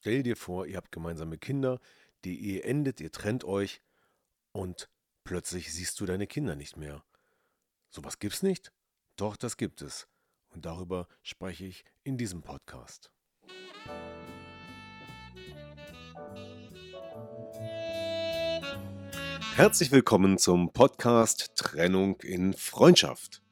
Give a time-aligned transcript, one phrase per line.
[0.00, 1.80] Stell dir vor, ihr habt gemeinsame Kinder,
[2.24, 3.82] die Ehe endet, ihr trennt euch
[4.52, 4.88] und
[5.24, 7.04] plötzlich siehst du deine Kinder nicht mehr.
[7.90, 8.72] Sowas gibt's nicht?
[9.16, 10.06] Doch, das gibt es.
[10.50, 13.10] Und darüber spreche ich in diesem Podcast.
[19.56, 23.42] Herzlich willkommen zum Podcast Trennung in Freundschaft.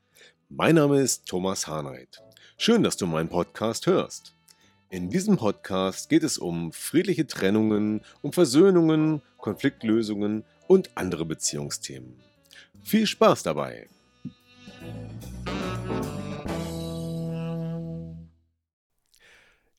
[0.49, 2.23] Mein Name ist Thomas Hahnreit.
[2.57, 4.36] Schön, dass du meinen Podcast hörst.
[4.89, 12.23] In diesem Podcast geht es um friedliche Trennungen, um Versöhnungen, Konfliktlösungen und andere Beziehungsthemen.
[12.85, 13.88] Viel Spaß dabei!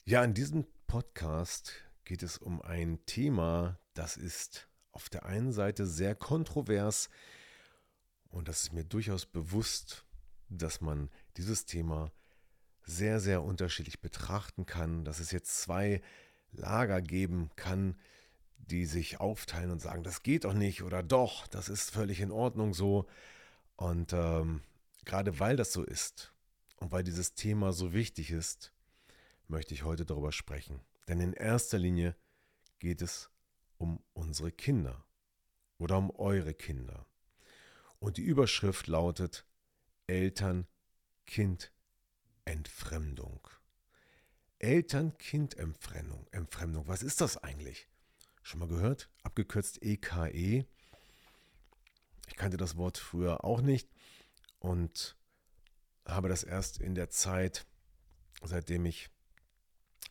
[0.04, 5.86] Ja, in diesem Podcast geht es um ein Thema, das ist auf der einen Seite
[5.86, 7.09] sehr kontrovers
[8.30, 10.03] und das ist mir durchaus bewusst,
[10.50, 12.12] dass man dieses Thema
[12.88, 16.02] sehr, sehr unterschiedlich betrachten kann, dass es jetzt zwei
[16.54, 17.98] Lager geben kann,
[18.58, 22.32] die sich aufteilen und sagen, das geht doch nicht oder doch, das ist völlig in
[22.32, 23.06] Ordnung so.
[23.76, 24.62] Und ähm,
[25.06, 26.34] gerade weil das so ist
[26.78, 28.72] und weil dieses Thema so wichtig ist,
[29.48, 30.80] möchte ich heute darüber sprechen.
[31.10, 32.16] Denn in erster Linie
[32.80, 33.30] geht es
[33.78, 35.06] um unsere Kinder
[35.78, 37.06] oder um eure Kinder.
[38.00, 39.46] Und die Überschrift lautet
[40.08, 41.72] Eltern-Kind
[42.48, 43.45] Entfremdung.
[44.59, 46.28] Eltern-Kind-Entfremdung.
[46.31, 46.88] Entfremdung.
[46.88, 47.90] Was ist das eigentlich?
[48.42, 49.09] Schon mal gehört?
[49.23, 50.30] Abgekürzt EKE.
[50.31, 50.66] E.
[52.28, 53.90] Ich kannte das Wort früher auch nicht
[54.59, 55.18] und
[56.06, 57.66] habe das erst in der Zeit,
[58.41, 59.09] seitdem ich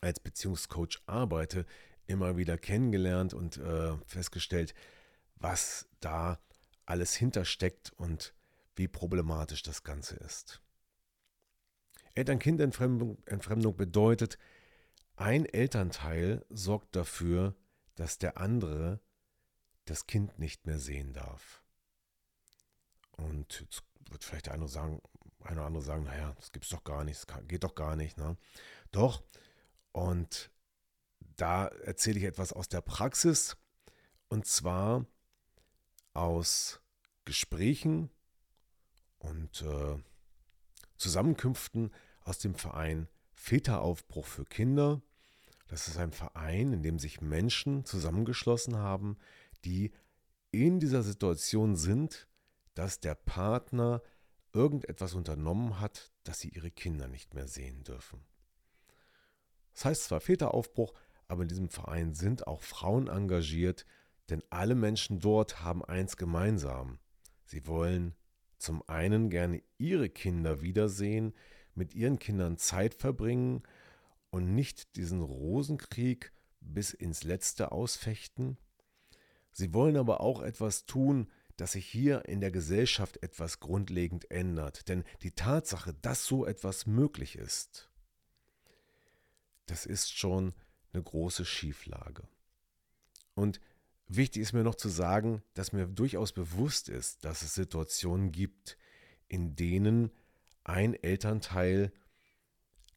[0.01, 1.65] als Beziehungscoach arbeite,
[2.05, 4.75] immer wieder kennengelernt und äh, festgestellt,
[5.35, 6.39] was da
[6.85, 8.35] alles hintersteckt und
[8.75, 10.61] wie problematisch das Ganze ist.
[12.17, 14.37] Eltern-Kind-Entfremdung bedeutet,
[15.15, 17.55] ein Elternteil sorgt dafür,
[17.95, 18.99] dass der andere
[19.85, 21.63] das Kind nicht mehr sehen darf.
[23.11, 25.01] Und jetzt wird vielleicht der eine sagen,
[25.43, 27.95] eine oder andere sagen, naja, das gibt es doch gar nicht, das geht doch gar
[27.95, 28.17] nicht.
[28.17, 28.37] Ne?
[28.91, 29.23] Doch,
[29.91, 30.51] und
[31.19, 33.57] da erzähle ich etwas aus der Praxis,
[34.27, 35.05] und zwar
[36.13, 36.81] aus
[37.25, 38.09] Gesprächen
[39.19, 39.97] und äh,
[40.97, 41.91] Zusammenkünften
[42.27, 45.01] aus dem Verein Väteraufbruch für Kinder.
[45.67, 49.17] Das ist ein Verein, in dem sich Menschen zusammengeschlossen haben,
[49.63, 49.91] die
[50.51, 52.27] in dieser Situation sind,
[52.73, 54.01] dass der Partner
[54.53, 58.23] irgendetwas unternommen hat, dass sie ihre Kinder nicht mehr sehen dürfen.
[59.73, 60.93] Das heißt zwar Väteraufbruch,
[61.27, 63.85] aber in diesem Verein sind auch Frauen engagiert,
[64.29, 66.99] denn alle Menschen dort haben eins gemeinsam.
[67.45, 68.15] Sie wollen
[68.57, 71.33] zum einen gerne ihre Kinder wiedersehen,
[71.77, 73.63] mit ihren Kindern Zeit verbringen
[74.29, 78.57] und nicht diesen Rosenkrieg bis ins Letzte ausfechten?
[79.51, 84.87] Sie wollen aber auch etwas tun, dass sich hier in der Gesellschaft etwas grundlegend ändert.
[84.87, 87.89] Denn die Tatsache, dass so etwas möglich ist,
[89.65, 90.53] das ist schon
[90.93, 92.27] eine große Schieflage.
[93.33, 93.59] Und
[94.07, 98.77] wichtig ist mir noch zu sagen, dass mir durchaus bewusst ist, dass es Situationen gibt,
[99.27, 100.11] in denen
[100.67, 101.91] ein Elternteil,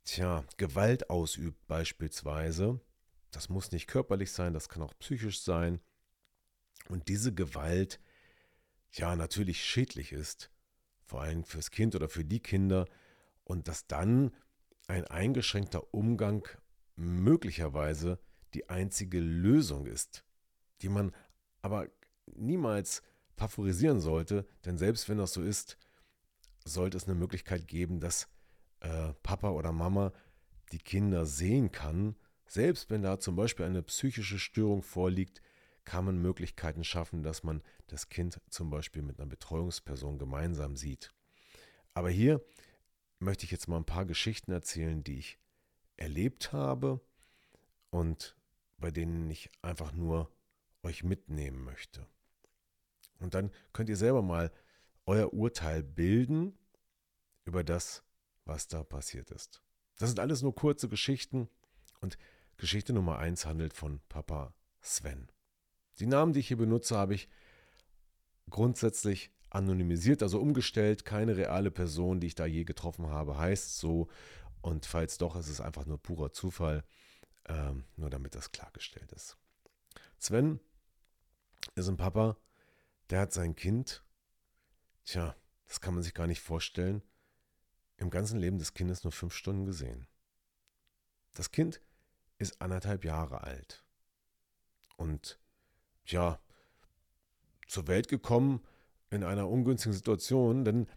[0.04, 2.80] tja, Gewalt ausübt beispielsweise.
[3.30, 5.80] Das muss nicht körperlich sein, das kann auch psychisch sein.
[6.88, 8.00] Und diese Gewalt,
[8.92, 10.50] ja, natürlich schädlich ist,
[11.04, 12.86] vor allem fürs Kind oder für die Kinder.
[13.44, 14.34] Und dass dann
[14.88, 16.48] ein eingeschränkter Umgang
[16.96, 18.18] möglicherweise
[18.54, 20.24] die einzige Lösung ist,
[20.82, 21.14] die man
[21.62, 21.86] aber
[22.26, 23.02] niemals
[23.36, 25.78] favorisieren sollte, denn selbst wenn das so ist,
[26.64, 28.28] sollte es eine Möglichkeit geben, dass
[28.80, 30.12] äh, Papa oder Mama
[30.72, 32.16] die Kinder sehen kann.
[32.46, 35.42] Selbst wenn da zum Beispiel eine psychische Störung vorliegt,
[35.84, 41.12] kann man Möglichkeiten schaffen, dass man das Kind zum Beispiel mit einer Betreuungsperson gemeinsam sieht.
[41.94, 42.44] Aber hier
[43.18, 45.38] möchte ich jetzt mal ein paar Geschichten erzählen, die ich
[45.96, 47.00] erlebt habe
[47.90, 48.36] und
[48.78, 50.30] bei denen ich einfach nur
[50.82, 52.06] euch mitnehmen möchte.
[53.18, 54.50] Und dann könnt ihr selber mal
[55.10, 56.56] euer Urteil bilden
[57.44, 58.04] über das,
[58.44, 59.60] was da passiert ist.
[59.98, 61.48] Das sind alles nur kurze Geschichten
[62.00, 62.16] und
[62.58, 65.28] Geschichte Nummer 1 handelt von Papa Sven.
[65.98, 67.28] Die Namen, die ich hier benutze, habe ich
[68.50, 71.04] grundsätzlich anonymisiert, also umgestellt.
[71.04, 74.08] Keine reale Person, die ich da je getroffen habe, heißt so.
[74.62, 76.84] Und falls doch, ist es einfach nur purer Zufall.
[77.48, 79.36] Ähm, nur damit das klargestellt ist.
[80.18, 80.60] Sven
[81.74, 82.36] ist ein Papa,
[83.10, 84.04] der hat sein Kind,
[85.04, 85.36] tja,
[85.66, 87.02] das kann man sich gar nicht vorstellen,
[87.96, 90.06] im ganzen Leben des Kindes nur fünf Stunden gesehen.
[91.34, 91.80] Das Kind
[92.38, 93.84] ist anderthalb Jahre alt.
[94.96, 95.38] Und
[96.06, 96.40] ja,
[97.66, 98.64] zur Welt gekommen
[99.10, 100.88] in einer ungünstigen Situation, denn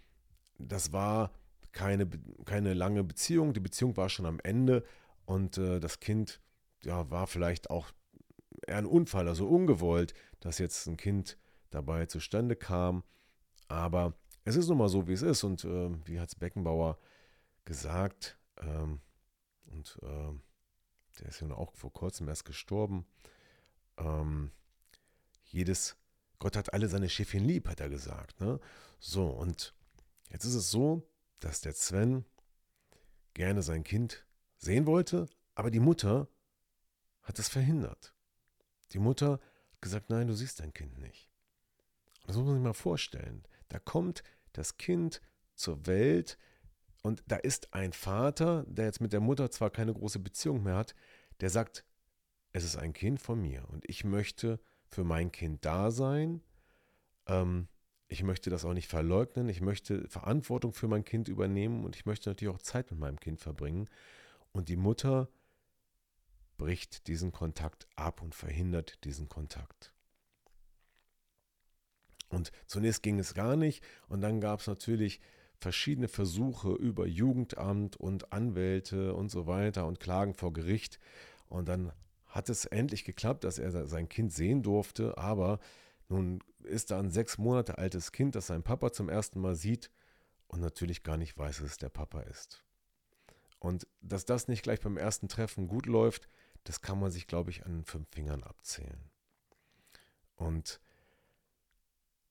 [0.58, 1.32] das war
[1.72, 2.10] keine,
[2.46, 3.54] keine lange Beziehung.
[3.54, 4.86] Die Beziehung war schon am Ende
[5.26, 6.42] und äh, das Kind
[6.84, 7.92] ja, war vielleicht auch
[8.68, 11.38] eher ein Unfall, also ungewollt, dass jetzt ein Kind
[11.70, 13.04] dabei zustande kam.
[13.68, 14.14] Aber
[14.44, 15.44] es ist nun mal so, wie es ist.
[15.44, 16.98] Und äh, wie hat es Beckenbauer
[17.66, 19.00] gesagt, ähm,
[19.66, 20.34] und äh,
[21.20, 23.06] der ist ja auch vor kurzem erst gestorben,
[23.98, 24.52] ähm,
[25.46, 25.96] jedes,
[26.40, 28.40] Gott hat alle seine Schiffchen lieb, hat er gesagt.
[28.40, 28.60] Ne?
[29.00, 29.74] So, und
[30.30, 31.08] jetzt ist es so,
[31.40, 32.26] dass der Sven
[33.34, 34.26] gerne sein Kind
[34.58, 36.28] sehen wollte, aber die Mutter
[37.22, 38.14] hat es verhindert.
[38.92, 39.40] Die Mutter
[39.72, 41.30] hat gesagt, nein, du siehst dein Kind nicht.
[42.26, 43.44] Das muss man sich mal vorstellen.
[43.74, 44.22] Da kommt
[44.52, 45.20] das Kind
[45.56, 46.38] zur Welt
[47.02, 50.76] und da ist ein Vater, der jetzt mit der Mutter zwar keine große Beziehung mehr
[50.76, 50.94] hat,
[51.42, 51.84] der sagt,
[52.52, 54.60] es ist ein Kind von mir und ich möchte
[54.90, 56.44] für mein Kind da sein.
[57.26, 57.68] Ähm,
[58.10, 59.50] ich möchte das auch nicht verleugnen.
[59.50, 63.20] Ich möchte Verantwortung für mein Kind übernehmen und ich möchte natürlich auch Zeit mit meinem
[63.20, 63.90] Kind verbringen.
[64.52, 65.30] Und die Mutter
[66.58, 69.96] bricht diesen Kontakt ab und verhindert diesen Kontakt.
[72.34, 75.22] Und zunächst ging es gar nicht und dann gab es natürlich
[75.60, 81.00] verschiedene Versuche über Jugendamt und Anwälte und so weiter und Klagen vor Gericht.
[81.48, 81.94] Und dann
[82.26, 85.60] hat es endlich geklappt, dass er sein Kind sehen durfte, aber
[86.10, 89.92] nun ist da ein sechs Monate altes Kind, das sein Papa zum ersten Mal sieht
[90.48, 92.64] und natürlich gar nicht weiß, dass es der Papa ist.
[93.60, 96.28] Und dass das nicht gleich beim ersten Treffen gut läuft,
[96.66, 99.10] das kann man sich, glaube ich, an fünf Fingern abzählen.
[100.36, 100.82] Und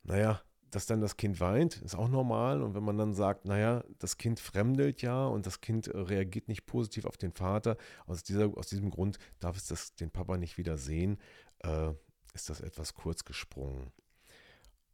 [0.05, 2.63] naja, dass dann das Kind weint, ist auch normal.
[2.63, 6.49] Und wenn man dann sagt, naja, das Kind fremdelt ja und das Kind äh, reagiert
[6.49, 7.77] nicht positiv auf den Vater,
[8.07, 11.19] aus, dieser, aus diesem Grund darf es das, den Papa nicht wieder sehen,
[11.59, 11.93] äh,
[12.33, 13.93] ist das etwas kurz gesprungen.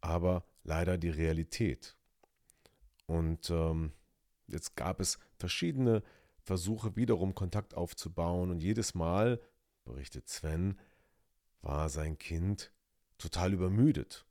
[0.01, 1.97] Aber leider die Realität.
[3.07, 3.93] Und ähm,
[4.49, 6.03] jetzt gab es verschiedene
[6.43, 8.51] Versuche, wiederum Kontakt aufzubauen.
[8.51, 9.41] Und jedes Mal,
[9.85, 10.77] berichtet Sven,
[11.63, 12.73] war sein Kind
[13.17, 14.28] total übermüdet.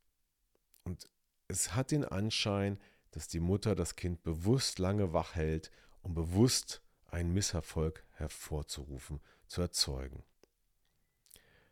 [0.88, 1.10] Und
[1.50, 2.80] es hat den Anschein,
[3.12, 5.70] dass die Mutter das Kind bewusst lange wach hält,
[6.02, 10.24] um bewusst einen Misserfolg hervorzurufen, zu erzeugen.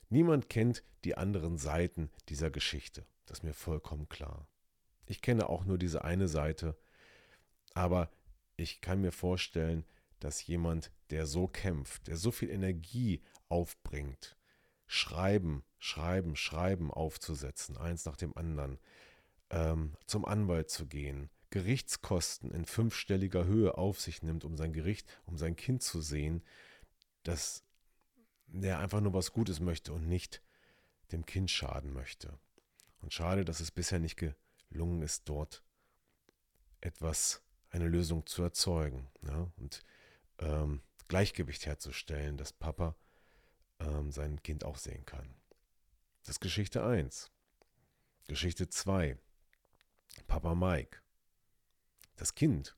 [0.10, 4.50] Niemand kennt die anderen Seiten dieser Geschichte, das ist mir vollkommen klar.
[5.06, 6.78] Ich kenne auch nur diese eine Seite,
[7.74, 8.12] aber
[8.58, 9.86] ich kann mir vorstellen,
[10.20, 14.36] dass jemand, der so kämpft, der so viel Energie aufbringt,
[14.88, 18.80] Schreiben, Schreiben, Schreiben aufzusetzen, eins nach dem anderen,
[19.50, 25.08] ähm, zum Anwalt zu gehen, Gerichtskosten in fünfstelliger Höhe auf sich nimmt, um sein Gericht,
[25.26, 26.44] um sein Kind zu sehen,
[27.24, 27.64] dass
[28.48, 30.42] der einfach nur was Gutes möchte und nicht
[31.12, 32.38] dem Kind schaden möchte.
[33.02, 34.22] Und schade, dass es bisher nicht
[34.70, 35.64] gelungen ist, dort
[36.82, 39.08] etwas, eine Lösung zu erzeugen.
[39.22, 39.52] Ja?
[39.58, 39.84] Und
[40.40, 42.96] ähm, Gleichgewicht herzustellen, dass Papa
[43.80, 45.36] ähm, sein Kind auch sehen kann.
[46.24, 47.32] Das ist Geschichte 1.
[48.28, 49.18] Geschichte 2.
[50.28, 51.00] Papa Mike.
[52.16, 52.78] Das Kind,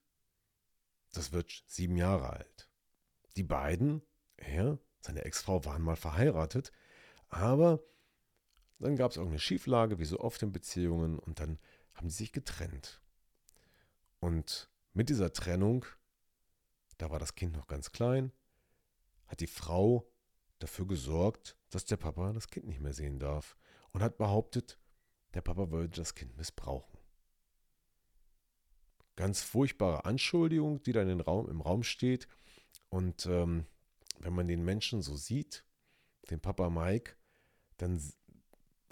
[1.14, 2.70] das wird sieben Jahre alt.
[3.36, 4.02] Die beiden,
[4.36, 6.72] er, seine Ex-Frau, waren mal verheiratet,
[7.30, 7.84] aber
[8.80, 11.60] dann gab es irgendeine Schieflage, wie so oft in Beziehungen, und dann
[11.94, 13.02] haben sie sich getrennt.
[14.20, 15.86] Und mit dieser Trennung
[16.98, 18.32] da war das Kind noch ganz klein,
[19.28, 20.10] hat die Frau
[20.60, 23.58] dafür gesorgt, dass der Papa das Kind nicht mehr sehen darf
[23.92, 24.80] und hat behauptet,
[25.34, 26.98] der Papa würde das Kind missbrauchen.
[29.16, 32.28] Ganz furchtbare Anschuldigung, die dann im Raum, im Raum steht.
[32.90, 33.66] Und ähm,
[34.20, 35.66] wenn man den Menschen so sieht,
[36.30, 37.16] den Papa Mike,
[37.78, 38.02] dann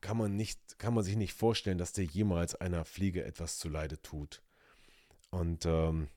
[0.02, 4.02] kann man, nicht, kann man sich nicht vorstellen, dass der jemals einer Fliege etwas zuleide
[4.02, 4.44] tut.
[5.32, 6.10] Und ähm,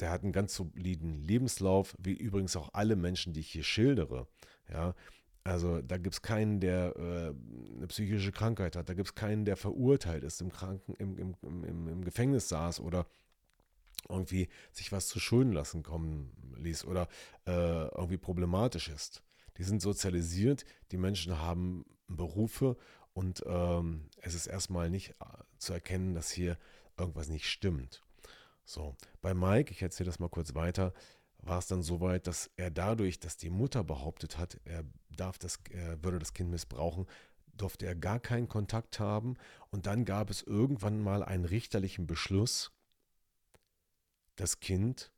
[0.00, 4.28] der hat einen ganz soliden Lebenslauf, wie übrigens auch alle Menschen, die ich hier schildere.
[4.72, 4.94] Ja,
[5.44, 8.88] also da gibt es keinen, der äh, eine psychische Krankheit hat.
[8.88, 12.80] Da gibt es keinen, der verurteilt ist, im, Kranken, im, im, im, im Gefängnis saß
[12.80, 13.06] oder
[14.08, 17.08] irgendwie sich was zu Schulden lassen kommen ließ oder
[17.46, 19.22] äh, irgendwie problematisch ist.
[19.58, 22.76] die sind sozialisiert, die Menschen haben Berufe
[23.14, 25.24] und ähm, es ist erstmal nicht äh,
[25.58, 26.58] zu erkennen, dass hier
[26.98, 28.02] irgendwas nicht stimmt.
[28.64, 30.92] So, bei Mike, ich erzähle das mal kurz weiter,
[31.46, 35.38] war es dann so weit, dass er dadurch, dass die Mutter behauptet hat, er darf
[35.38, 37.06] das, er würde das Kind missbrauchen,
[37.54, 39.36] durfte er gar keinen Kontakt haben.
[39.70, 42.72] Und dann gab es irgendwann mal einen richterlichen Beschluss,
[44.36, 45.12] das Kind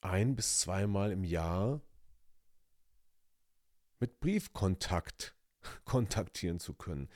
[0.00, 1.80] ein bis zweimal im Jahr
[3.98, 5.34] mit Briefkontakt
[5.84, 7.08] kontaktieren zu können.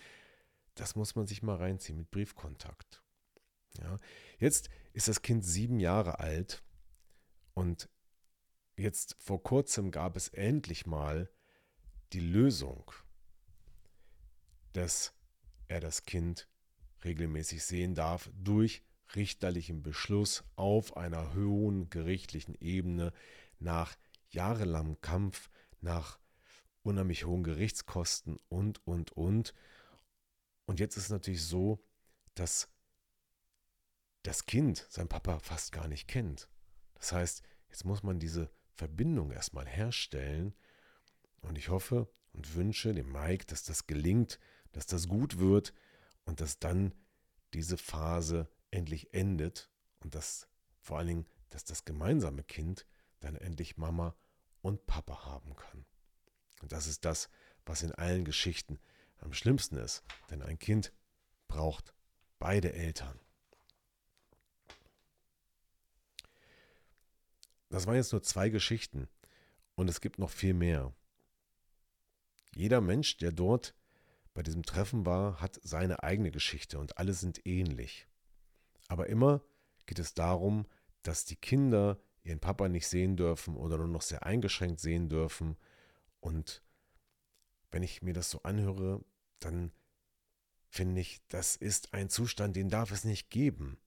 [0.74, 3.02] Das muss man sich mal reinziehen mit Briefkontakt.
[3.78, 3.96] Ja.
[4.38, 6.64] Jetzt ist das Kind sieben Jahre alt
[7.54, 7.88] und
[8.80, 11.30] jetzt vor kurzem gab es endlich mal
[12.12, 12.90] die Lösung,
[14.72, 15.12] dass
[15.68, 16.48] er das Kind
[17.04, 18.82] regelmäßig sehen darf durch
[19.14, 23.12] richterlichen Beschluss auf einer hohen gerichtlichen Ebene
[23.58, 23.96] nach
[24.28, 26.18] jahrelangem Kampf, nach
[26.82, 29.54] unheimlich hohen Gerichtskosten und, und, und.
[30.66, 31.84] Und jetzt ist es natürlich so,
[32.34, 32.68] dass
[34.22, 36.48] das Kind sein Papa fast gar nicht kennt.
[36.94, 40.54] Das heißt, jetzt muss man diese Verbindung erstmal herstellen.
[41.42, 44.38] Und ich hoffe und wünsche dem Mike, dass das gelingt,
[44.72, 45.74] dass das gut wird
[46.24, 46.94] und dass dann
[47.52, 52.86] diese Phase endlich endet und dass vor allen Dingen, dass das gemeinsame Kind
[53.20, 54.16] dann endlich Mama
[54.62, 55.84] und Papa haben kann.
[56.62, 57.28] Und das ist das,
[57.66, 58.78] was in allen Geschichten
[59.18, 60.02] am schlimmsten ist.
[60.30, 60.90] Denn ein Kind
[61.48, 61.92] braucht
[62.38, 63.20] beide Eltern.
[67.70, 69.08] Das waren jetzt nur zwei Geschichten
[69.76, 70.92] und es gibt noch viel mehr.
[72.54, 73.74] Jeder Mensch, der dort
[74.34, 78.06] bei diesem Treffen war, hat seine eigene Geschichte und alle sind ähnlich.
[78.88, 79.42] Aber immer
[79.86, 80.66] geht es darum,
[81.02, 85.56] dass die Kinder ihren Papa nicht sehen dürfen oder nur noch sehr eingeschränkt sehen dürfen.
[86.20, 86.62] Und
[87.70, 89.04] wenn ich mir das so anhöre,
[89.38, 89.72] dann
[90.68, 93.78] finde ich, das ist ein Zustand, den darf es nicht geben.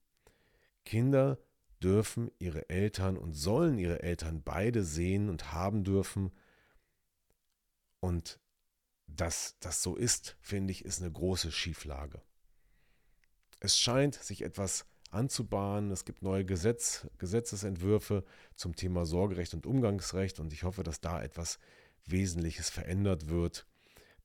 [0.84, 1.38] Kinder
[1.84, 6.32] dürfen ihre Eltern und sollen ihre Eltern beide sehen und haben dürfen.
[8.00, 8.40] Und
[9.06, 12.22] dass das so ist, finde ich, ist eine große Schieflage.
[13.60, 15.90] Es scheint sich etwas anzubahnen.
[15.90, 18.24] Es gibt neue Gesetz, Gesetzesentwürfe
[18.56, 21.58] zum Thema Sorgerecht und Umgangsrecht und ich hoffe, dass da etwas
[22.06, 23.66] Wesentliches verändert wird.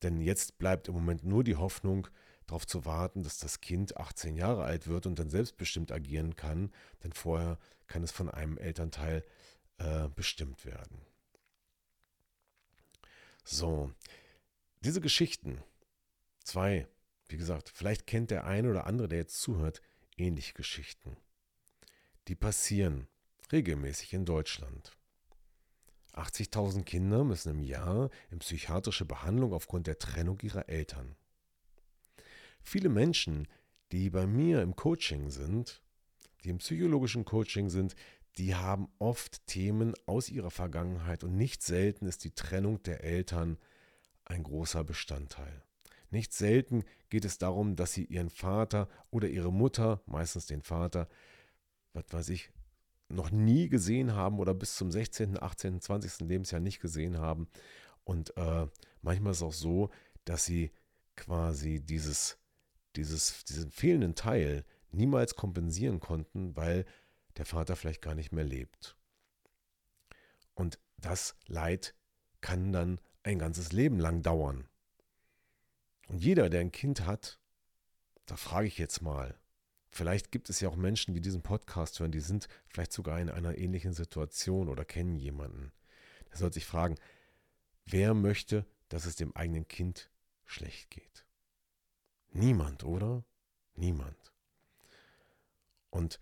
[0.02, 2.08] Denn jetzt bleibt im Moment nur die Hoffnung,
[2.50, 6.72] darauf zu warten, dass das Kind 18 Jahre alt wird und dann selbstbestimmt agieren kann,
[7.04, 9.24] denn vorher kann es von einem Elternteil
[9.78, 11.02] äh, bestimmt werden.
[13.44, 13.92] So,
[14.82, 15.64] diese Geschichten,
[16.44, 16.88] zwei,
[17.28, 19.82] wie gesagt, vielleicht kennt der eine oder andere, der jetzt zuhört,
[20.18, 21.18] ähnliche Geschichten.
[22.28, 23.08] Die passieren
[23.52, 24.96] regelmäßig in Deutschland.
[26.14, 31.16] 80.000 Kinder müssen im Jahr in psychiatrische Behandlung aufgrund der Trennung ihrer Eltern.
[32.62, 33.48] Viele Menschen,
[33.92, 35.82] die bei mir im Coaching sind,
[36.44, 37.96] die im psychologischen Coaching sind,
[38.38, 43.58] die haben oft Themen aus ihrer Vergangenheit und nicht selten ist die Trennung der Eltern
[44.26, 45.64] ein großer Bestandteil.
[46.12, 51.08] Nicht selten geht es darum, dass sie ihren Vater oder ihre Mutter, meistens den Vater,
[51.94, 52.52] was weiß ich,
[53.10, 56.28] noch nie gesehen haben oder bis zum 16., 18., 20.
[56.28, 57.48] Lebensjahr nicht gesehen haben.
[58.04, 58.68] Und äh,
[59.02, 59.90] manchmal ist es auch so,
[60.26, 60.72] dass sie
[61.16, 62.38] quasi dieses,
[63.00, 66.86] dieses, diesen fehlenden Teil niemals kompensieren konnten, weil
[67.38, 68.96] der Vater vielleicht gar nicht mehr lebt.
[70.54, 71.96] Und das Leid
[72.42, 74.68] kann dann ein ganzes Leben lang dauern.
[76.08, 77.40] Und jeder, der ein Kind hat,
[78.26, 79.40] da frage ich jetzt mal,
[79.90, 83.30] vielleicht gibt es ja auch Menschen, die diesen Podcast hören, die sind vielleicht sogar in
[83.30, 85.72] einer ähnlichen Situation oder kennen jemanden.
[86.30, 86.96] Der sollte sich fragen,
[87.86, 90.10] wer möchte, dass es dem eigenen Kind
[90.46, 91.26] schlecht geht?
[92.32, 93.24] Niemand, oder?
[93.76, 94.34] Niemand.
[95.90, 96.20] Und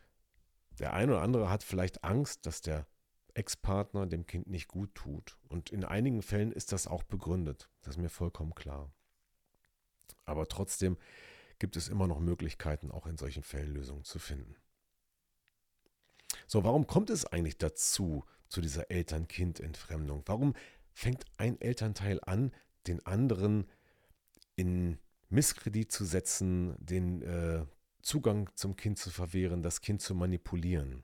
[0.80, 2.88] der eine oder andere hat vielleicht Angst, dass der
[3.34, 5.38] Ex-Partner dem Kind nicht gut tut.
[5.48, 7.70] Und in einigen Fällen ist das auch begründet.
[7.82, 8.92] Das ist mir vollkommen klar.
[10.26, 10.98] Aber trotzdem
[11.60, 14.56] gibt es immer noch Möglichkeiten, auch in solchen Fällen Lösungen zu finden.
[16.46, 20.24] So, warum kommt es eigentlich dazu, zu dieser Eltern-Kind-Entfremdung?
[20.26, 20.56] Warum
[20.94, 22.52] fängt ein Elternteil an,
[22.88, 23.70] den anderen
[24.56, 27.66] in Misskredit zu setzen, den äh,
[28.02, 31.04] Zugang zum Kind zu verwehren, das Kind zu manipulieren?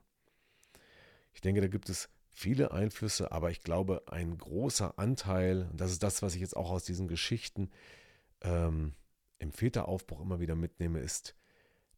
[1.32, 5.92] Ich denke, da gibt es viele Einflüsse, aber ich glaube, ein großer Anteil, und das
[5.92, 7.70] ist das, was ich jetzt auch aus diesen Geschichten
[8.42, 8.94] ähm,
[9.38, 11.36] im Väteraufbruch immer wieder mitnehme, ist,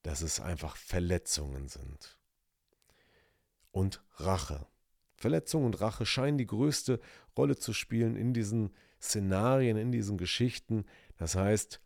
[0.02, 2.18] dass es einfach Verletzungen sind.
[3.73, 4.66] Und Rache.
[5.16, 7.00] Verletzung und Rache scheinen die größte
[7.37, 10.85] Rolle zu spielen in diesen Szenarien, in diesen Geschichten.
[11.16, 11.80] Das heißt,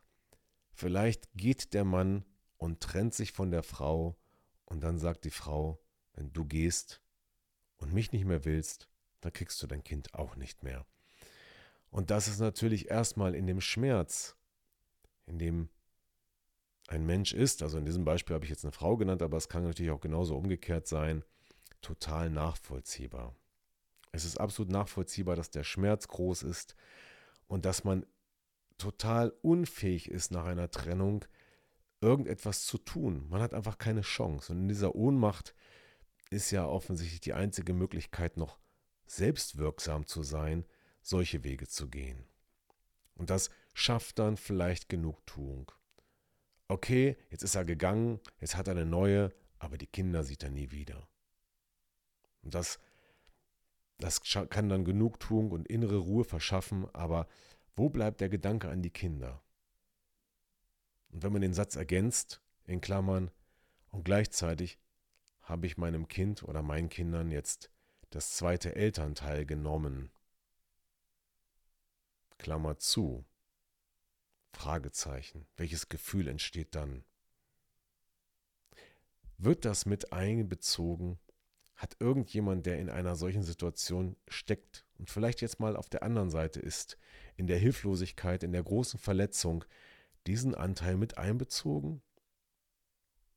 [0.73, 2.25] vielleicht geht der Mann
[2.57, 4.17] und trennt sich von der Frau
[4.65, 5.81] und dann sagt die Frau,
[6.13, 7.01] wenn du gehst
[7.77, 8.89] und mich nicht mehr willst,
[9.21, 10.87] dann kriegst du dein Kind auch nicht mehr.
[11.91, 14.37] Und das ist natürlich erstmal in dem Schmerz,
[15.27, 15.69] in dem
[16.87, 19.49] ein Mensch ist, also in diesem Beispiel habe ich jetzt eine Frau genannt, aber es
[19.49, 21.25] kann natürlich auch genauso umgekehrt sein,
[21.83, 23.35] total nachvollziehbar.
[24.13, 26.75] Es ist absolut nachvollziehbar, dass der Schmerz groß ist
[27.47, 28.05] und dass man
[28.81, 31.25] total unfähig ist nach einer Trennung,
[32.01, 33.29] irgendetwas zu tun.
[33.29, 34.53] Man hat einfach keine Chance.
[34.53, 35.55] Und in dieser Ohnmacht
[36.31, 38.59] ist ja offensichtlich die einzige Möglichkeit, noch
[39.07, 40.65] selbstwirksam zu sein,
[41.03, 42.25] solche Wege zu gehen.
[43.15, 45.73] Und das schafft dann vielleicht Genugtuung.
[46.69, 50.51] Okay, jetzt ist er gegangen, jetzt hat er eine neue, aber die Kinder sieht er
[50.51, 51.09] nie wieder.
[52.43, 52.79] Und das,
[53.99, 57.27] das kann dann Genugtuung und innere Ruhe verschaffen, aber
[57.77, 59.43] wo bleibt der Gedanke an die Kinder?
[61.11, 63.31] Und wenn man den Satz ergänzt, in Klammern,
[63.91, 64.79] und gleichzeitig
[65.43, 67.71] habe ich meinem Kind oder meinen Kindern jetzt
[68.11, 70.11] das zweite Elternteil genommen.
[72.39, 73.25] Klammer zu.
[74.53, 75.47] Fragezeichen.
[75.57, 77.05] Welches Gefühl entsteht dann?
[79.39, 81.19] Wird das mit einbezogen?
[81.81, 86.29] Hat irgendjemand, der in einer solchen Situation steckt und vielleicht jetzt mal auf der anderen
[86.29, 86.99] Seite ist,
[87.37, 89.65] in der Hilflosigkeit, in der großen Verletzung,
[90.27, 92.03] diesen Anteil mit einbezogen?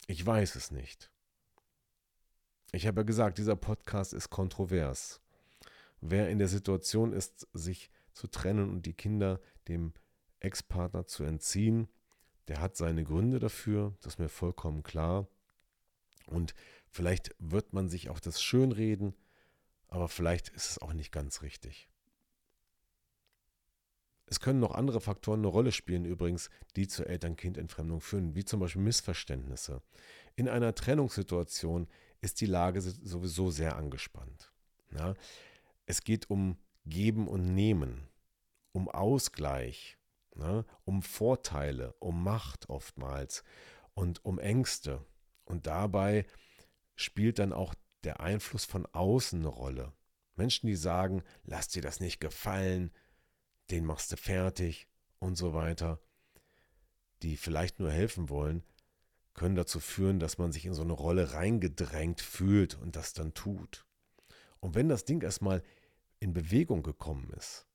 [0.07, 1.09] Ich weiß es nicht.
[2.73, 5.21] Ich habe ja gesagt, dieser Podcast ist kontrovers.
[6.01, 9.93] Wer in der Situation ist, sich zu trennen und die Kinder dem
[10.41, 11.88] Ex-Partner zu entziehen,
[12.50, 15.27] der hat seine Gründe dafür, das ist mir vollkommen klar.
[16.27, 16.53] Und
[16.93, 19.15] vielleicht wird man sich auch das schönreden,
[19.88, 21.89] aber vielleicht ist es auch nicht ganz richtig.
[24.25, 28.60] Es können noch andere Faktoren eine Rolle spielen übrigens, die zur Eltern-Kind-Entfremdung führen, wie zum
[28.60, 29.82] Beispiel Missverständnisse.
[30.36, 31.88] In einer Trennungssituation
[32.21, 34.51] ist die Lage sowieso sehr angespannt.
[34.91, 35.13] Ja?
[35.86, 38.08] Es geht um Geben und Nehmen,
[38.71, 39.97] um Ausgleich,
[40.36, 40.63] ja?
[40.86, 43.43] um Vorteile, um Macht oftmals
[43.93, 45.06] und um Ängste.
[45.45, 46.25] Und dabei
[46.95, 49.93] spielt dann auch der Einfluss von außen eine Rolle.
[50.36, 52.91] Menschen, die sagen, lass dir das nicht gefallen,
[53.69, 54.88] den machst du fertig
[55.19, 55.99] und so weiter,
[57.21, 58.63] die vielleicht nur helfen wollen,
[59.34, 63.34] können dazu führen, dass man sich in so eine Rolle reingedrängt fühlt und das dann
[63.34, 63.86] tut.
[64.60, 65.63] Und wenn das Ding erstmal
[66.19, 67.65] in Bewegung gekommen ist,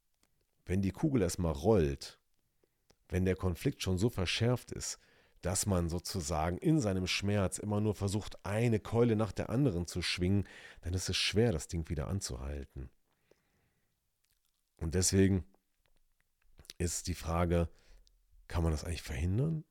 [0.64, 2.18] wenn die Kugel erstmal rollt,
[3.08, 4.98] wenn der Konflikt schon so verschärft ist,
[5.42, 10.02] dass man sozusagen in seinem Schmerz immer nur versucht, eine Keule nach der anderen zu
[10.02, 10.46] schwingen,
[10.82, 12.90] dann ist es schwer, das Ding wieder anzuhalten.
[14.76, 15.44] Und deswegen
[16.78, 17.68] ist die Frage,
[18.46, 19.64] kann man das eigentlich verhindern?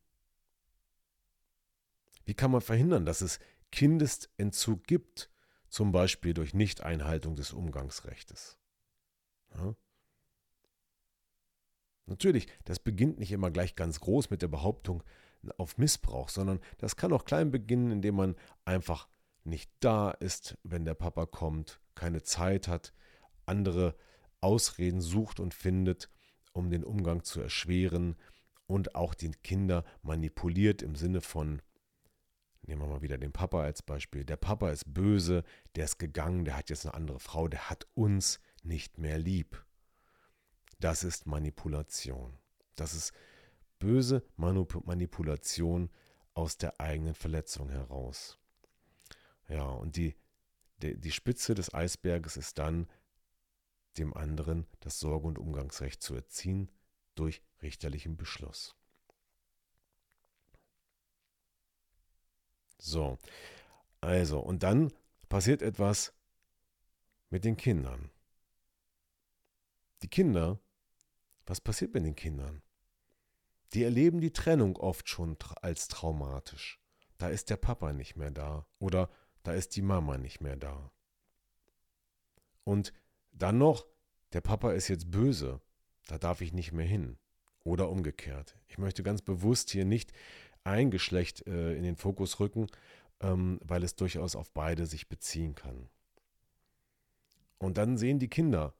[2.26, 3.40] Wie kann man verhindern, dass es
[3.72, 5.30] Kindesentzug gibt,
[5.70, 8.58] zum Beispiel durch Nichteinhaltung des Umgangsrechts?
[9.56, 9.76] Ja?
[12.06, 15.04] Natürlich, das beginnt nicht immer gleich ganz groß mit der Behauptung
[15.58, 19.08] auf Missbrauch, sondern das kann auch klein beginnen, indem man einfach
[19.44, 22.94] nicht da ist, wenn der Papa kommt, keine Zeit hat,
[23.46, 23.96] andere
[24.42, 26.10] Ausreden sucht und findet,
[26.54, 28.16] um den Umgang zu erschweren
[28.66, 31.62] und auch die Kinder manipuliert im Sinne von
[32.68, 34.26] Nehmen wir mal wieder den Papa als Beispiel.
[34.26, 35.46] Der Papa ist böse,
[35.76, 39.66] der ist gegangen, der hat jetzt eine andere Frau, der hat uns nicht mehr lieb.
[40.80, 42.38] Das ist Manipulation.
[42.76, 43.14] Das ist
[43.80, 45.90] böse Manipulation
[46.34, 48.38] aus der eigenen Verletzung heraus.
[49.48, 50.16] Ja, und die,
[50.82, 52.88] die, die Spitze des Eisberges ist dann,
[53.98, 56.70] dem anderen das Sorge- und Umgangsrecht zu erziehen
[57.16, 58.76] durch richterlichen Beschluss.
[62.78, 63.18] So,
[64.02, 64.94] also, und dann
[65.30, 66.14] passiert etwas
[67.30, 68.12] mit den Kindern.
[70.04, 70.60] Die Kinder,
[71.48, 72.62] was passiert mit den Kindern?
[73.74, 76.80] Die erleben die Trennung oft schon als traumatisch.
[77.18, 79.10] Da ist der Papa nicht mehr da oder
[79.44, 80.92] da ist die Mama nicht mehr da.
[82.64, 82.94] Und
[83.32, 83.86] dann noch,
[84.34, 85.62] der Papa ist jetzt böse,
[86.08, 87.18] da darf ich nicht mehr hin.
[87.64, 88.58] Oder umgekehrt.
[88.68, 90.14] Ich möchte ganz bewusst hier nicht
[90.64, 92.68] ein Geschlecht äh, in den Fokus rücken,
[93.20, 95.90] ähm, weil es durchaus auf beide sich beziehen kann.
[97.58, 98.74] Und dann sehen die Kinder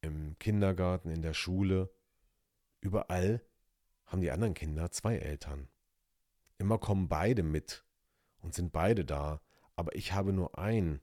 [0.00, 1.90] im Kindergarten, in der Schule,
[2.80, 3.42] überall
[4.14, 5.68] haben die anderen Kinder zwei Eltern.
[6.58, 7.84] Immer kommen beide mit
[8.42, 9.40] und sind beide da,
[9.74, 11.00] aber ich habe nur einen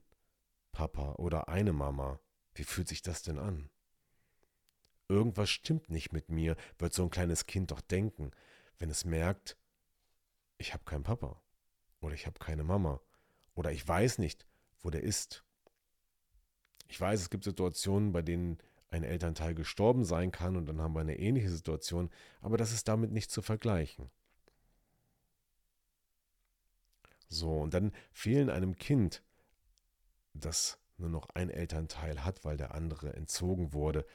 [0.72, 2.20] Papa oder eine Mama.
[2.54, 3.68] Wie fühlt sich das denn an?
[5.08, 8.30] Irgendwas stimmt nicht mit mir, wird so ein kleines Kind doch denken,
[8.78, 9.58] wenn es merkt,
[10.56, 11.38] ich habe keinen Papa
[12.00, 13.02] oder ich habe keine Mama
[13.52, 14.46] oder ich weiß nicht,
[14.80, 15.44] wo der ist.
[16.88, 18.56] Ich weiß, es gibt Situationen, bei denen
[18.92, 22.88] ein Elternteil gestorben sein kann und dann haben wir eine ähnliche Situation, aber das ist
[22.88, 24.10] damit nicht zu vergleichen.
[27.28, 29.22] So, und dann fehlen einem Kind,
[30.34, 34.06] das nur noch ein Elternteil hat, weil der andere entzogen wurde,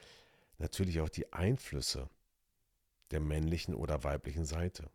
[0.58, 2.08] natürlich auch die Einflüsse
[3.10, 4.90] der männlichen oder weiblichen Seite.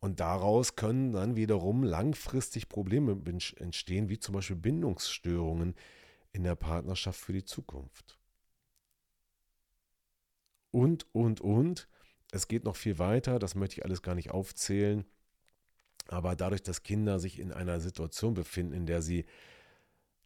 [0.00, 3.20] Und daraus können dann wiederum langfristig Probleme
[3.56, 5.76] entstehen, wie zum Beispiel Bindungsstörungen
[6.36, 8.18] in der Partnerschaft für die Zukunft.
[10.70, 11.88] Und, und, und.
[12.30, 15.06] Es geht noch viel weiter, das möchte ich alles gar nicht aufzählen.
[16.08, 19.24] Aber dadurch, dass Kinder sich in einer Situation befinden, in der sie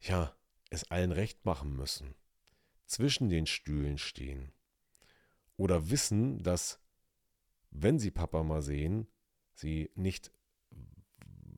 [0.00, 0.34] ja
[0.70, 2.14] es allen recht machen müssen,
[2.86, 4.52] zwischen den Stühlen stehen
[5.56, 6.80] oder wissen, dass
[7.70, 9.06] wenn sie Papa mal sehen,
[9.54, 10.32] sie nicht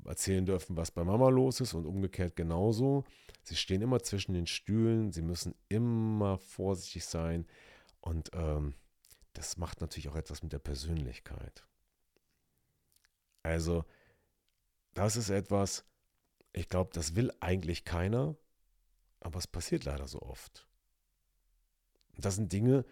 [0.04, 3.04] erzählen dürfen, was bei Mama los ist und umgekehrt genauso.
[3.42, 7.46] Sie stehen immer zwischen den Stühlen, sie müssen immer vorsichtig sein
[8.00, 8.74] und ähm,
[9.32, 11.66] das macht natürlich auch etwas mit der Persönlichkeit.
[13.42, 13.84] Also
[14.94, 15.84] das ist etwas,
[16.52, 18.36] ich glaube, das will eigentlich keiner,
[19.20, 20.68] aber es passiert leider so oft.
[22.18, 22.84] Das sind Dinge,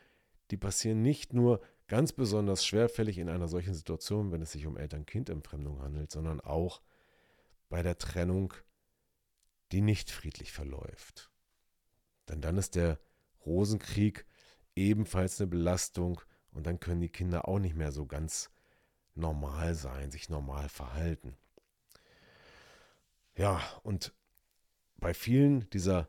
[0.50, 4.76] die passieren nicht nur ganz besonders schwerfällig in einer solchen Situation, wenn es sich um
[4.76, 6.80] Eltern-Kind-Entfremdung handelt, sondern auch
[7.68, 8.54] bei der Trennung,
[9.72, 11.30] die nicht friedlich verläuft.
[12.28, 12.98] Denn dann ist der
[13.44, 14.26] Rosenkrieg
[14.76, 16.20] ebenfalls eine Belastung
[16.52, 18.50] und dann können die Kinder auch nicht mehr so ganz
[19.14, 21.36] normal sein, sich normal verhalten.
[23.36, 24.12] Ja, und
[24.96, 26.08] bei vielen dieser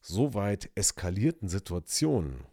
[0.00, 2.46] so weit eskalierten Situationen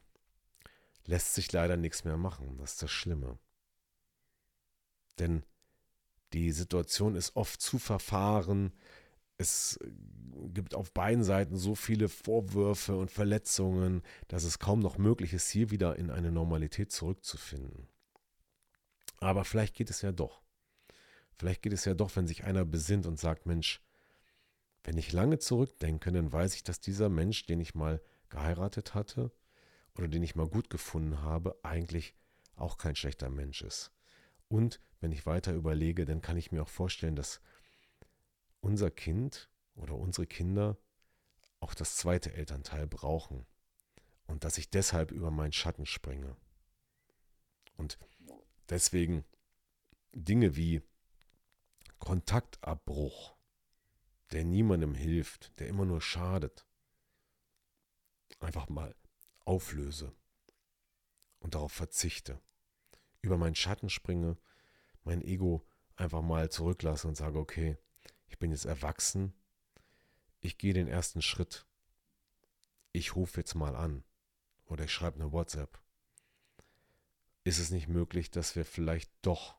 [1.06, 2.58] lässt sich leider nichts mehr machen.
[2.58, 3.38] Das ist das Schlimme.
[5.20, 5.44] Denn
[6.34, 8.74] die Situation ist oft zu verfahren.
[9.38, 9.80] Es
[10.54, 15.50] gibt auf beiden Seiten so viele Vorwürfe und Verletzungen, dass es kaum noch möglich ist,
[15.50, 17.88] hier wieder in eine Normalität zurückzufinden.
[19.19, 20.41] Aber vielleicht geht es ja doch.
[21.36, 23.82] Vielleicht geht es ja doch, wenn sich einer besinnt und sagt, Mensch,
[24.84, 29.32] wenn ich lange zurückdenke, dann weiß ich, dass dieser Mensch, den ich mal geheiratet hatte
[29.96, 32.15] oder den ich mal gut gefunden habe, eigentlich
[32.56, 33.91] auch kein schlechter Mensch ist.
[34.48, 37.41] Und wenn ich weiter überlege, dann kann ich mir auch vorstellen, dass
[38.63, 40.78] unser Kind oder unsere Kinder
[41.60, 43.45] auch das zweite Elternteil brauchen
[44.26, 46.36] und dass ich deshalb über meinen Schatten springe.
[47.76, 47.97] Und
[48.69, 49.26] deswegen
[50.13, 50.82] Dinge wie
[51.99, 53.36] Kontaktabbruch
[54.32, 56.65] der niemandem hilft, der immer nur schadet,
[58.39, 58.95] einfach mal
[59.45, 60.12] auflöse
[61.39, 62.41] und darauf verzichte,
[63.21, 64.38] über meinen Schatten springe,
[65.04, 67.78] mein Ego einfach mal zurücklasse und sage, okay,
[68.34, 69.32] ich bin jetzt erwachsen,
[70.41, 71.67] ich gehe den ersten Schritt,
[72.91, 74.04] ich rufe jetzt mal an
[74.65, 75.80] oder ich schreibe eine WhatsApp.
[77.43, 79.56] Ist es nicht möglich, dass wir vielleicht doch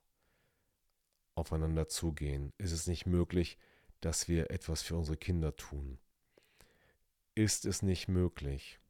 [1.36, 2.52] aufeinander zugehen?
[2.58, 3.58] Ist es nicht möglich,
[4.00, 6.00] dass wir etwas für unsere Kinder tun.
[7.36, 8.80] Ist es nicht möglich?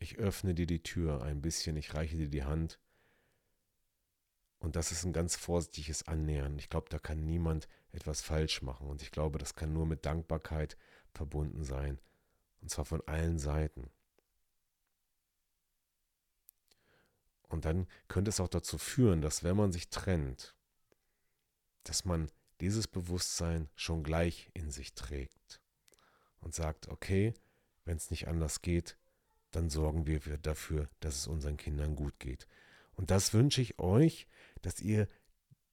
[0.00, 2.80] Ich öffne dir die Tür ein bisschen, ich reiche dir die Hand.
[4.60, 6.58] Und das ist ein ganz vorsichtiges Annähern.
[6.58, 8.88] Ich glaube, da kann niemand etwas falsch machen.
[8.88, 10.76] Und ich glaube, das kann nur mit Dankbarkeit
[11.12, 11.98] verbunden sein.
[12.60, 13.90] Und zwar von allen Seiten.
[17.48, 20.54] Und dann könnte es auch dazu führen, dass wenn man sich trennt,
[21.84, 25.60] dass man dieses Bewusstsein schon gleich in sich trägt
[26.40, 27.32] und sagt, okay,
[27.86, 28.98] wenn es nicht anders geht,
[29.50, 32.46] dann sorgen wir dafür, dass es unseren Kindern gut geht.
[33.00, 34.26] Und das wünsche ich euch,
[34.60, 35.08] dass ihr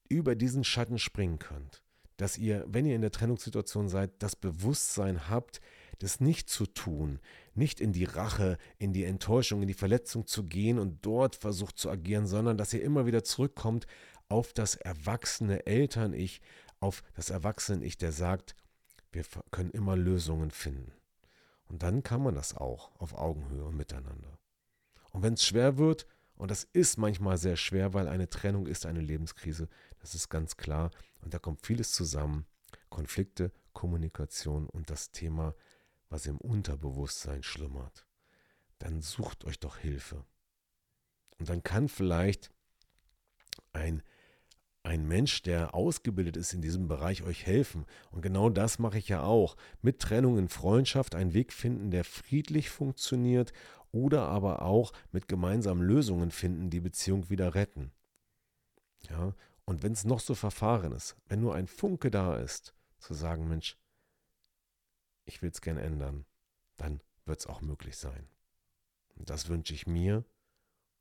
[0.08, 1.84] über diesen Schatten springen könnt.
[2.16, 5.60] Dass ihr, wenn ihr in der Trennungssituation seid, das Bewusstsein habt,
[6.00, 7.20] das nicht zu tun,
[7.54, 11.78] nicht in die Rache, in die Enttäuschung, in die Verletzung zu gehen und dort versucht
[11.78, 13.88] zu agieren, sondern dass ihr immer wieder zurückkommt
[14.30, 16.40] auf das erwachsene Eltern-Ich,
[16.80, 18.56] auf das Erwachsene-Ich, der sagt,
[19.12, 20.94] wir können immer Lösungen finden.
[21.66, 24.40] Und dann kann man das auch auf Augenhöhe und miteinander.
[25.12, 28.86] Und wenn es schwer wird, und das ist manchmal sehr schwer, weil eine Trennung ist
[28.86, 29.68] eine Lebenskrise,
[30.00, 30.92] das ist ganz klar.
[31.22, 32.46] Und da kommt vieles zusammen.
[32.90, 35.56] Konflikte, Kommunikation und das Thema,
[36.10, 38.06] was im Unterbewusstsein schlummert.
[38.78, 40.26] Dann sucht euch doch Hilfe.
[41.40, 42.52] Und dann kann vielleicht
[43.74, 44.04] ein
[44.88, 47.86] ein Mensch, der ausgebildet ist in diesem Bereich, euch helfen.
[48.10, 49.58] Und genau das mache ich ja auch.
[49.82, 53.52] Mit Trennung in Freundschaft einen Weg finden, der friedlich funktioniert
[53.92, 57.92] oder aber auch mit gemeinsamen Lösungen finden, die Beziehung wieder retten.
[59.10, 59.34] Ja,
[59.66, 63.48] und wenn es noch so verfahren ist, wenn nur ein Funke da ist, zu sagen,
[63.48, 63.78] Mensch,
[65.26, 66.26] ich will es gern ändern,
[66.78, 68.28] dann wird es auch möglich sein.
[69.16, 70.24] Und das wünsche ich mir,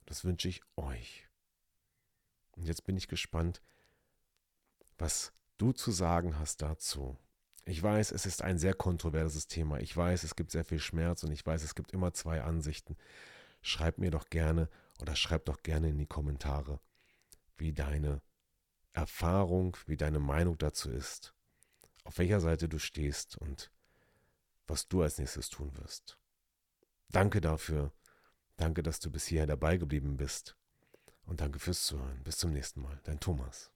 [0.05, 1.29] das wünsche ich euch.
[2.53, 3.63] Und jetzt bin ich gespannt,
[4.99, 7.17] was du zu sagen hast dazu.
[7.69, 9.81] Ich weiß, es ist ein sehr kontroverses Thema.
[9.81, 12.97] Ich weiß, es gibt sehr viel Schmerz und ich weiß, es gibt immer zwei Ansichten.
[13.61, 14.69] Schreib mir doch gerne
[15.01, 16.79] oder schreib doch gerne in die Kommentare,
[17.57, 18.23] wie deine
[18.93, 21.35] Erfahrung, wie deine Meinung dazu ist,
[22.05, 23.73] auf welcher Seite du stehst und
[24.69, 26.19] was du als nächstes tun wirst.
[27.11, 27.93] Danke dafür.
[28.57, 30.57] Danke, dass du bis hierher dabei geblieben bist.
[31.25, 32.23] Und danke fürs Zuhören.
[32.23, 33.01] Bis zum nächsten Mal.
[33.05, 33.76] Dein Thomas.